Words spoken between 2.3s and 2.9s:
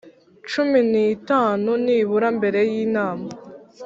mbere y